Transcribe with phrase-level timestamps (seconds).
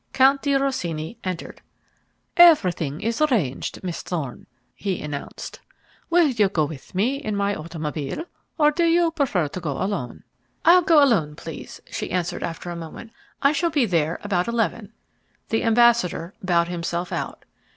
[0.13, 1.61] Count di Rosini entered.
[2.35, 5.59] "Everything is arranged, Miss Thorne," he announced.
[6.09, 8.25] "Will you go with me in my automobile,
[8.57, 10.23] or do you prefer to go alone?"
[10.65, 13.11] "I'll go alone, please," she answered after a moment.
[13.43, 14.91] "I shall be there about eleven."
[15.49, 17.45] The ambassador bowed himself out.